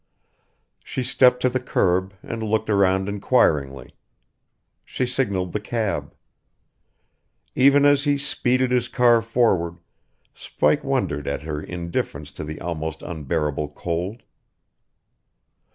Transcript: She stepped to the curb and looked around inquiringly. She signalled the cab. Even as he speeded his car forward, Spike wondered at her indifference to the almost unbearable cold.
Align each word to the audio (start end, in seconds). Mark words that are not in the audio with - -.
She 0.83 1.03
stepped 1.03 1.43
to 1.43 1.49
the 1.49 1.59
curb 1.59 2.15
and 2.23 2.41
looked 2.41 2.71
around 2.71 3.07
inquiringly. 3.07 3.93
She 4.83 5.05
signalled 5.05 5.51
the 5.51 5.59
cab. 5.59 6.15
Even 7.53 7.85
as 7.85 8.05
he 8.05 8.17
speeded 8.17 8.71
his 8.71 8.87
car 8.87 9.21
forward, 9.21 9.77
Spike 10.33 10.83
wondered 10.83 11.27
at 11.27 11.43
her 11.43 11.61
indifference 11.61 12.31
to 12.31 12.43
the 12.43 12.59
almost 12.59 13.03
unbearable 13.03 13.73
cold. 13.73 14.23